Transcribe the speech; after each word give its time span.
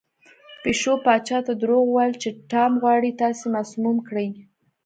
پیشو 0.61 0.93
پاچا 1.05 1.39
ته 1.45 1.53
دروغ 1.61 1.83
وویل 1.87 2.13
چې 2.21 2.29
ټام 2.51 2.71
غواړي 2.81 3.11
تاسې 3.21 3.45
مسموم 3.55 3.97
کړي. 4.07 4.27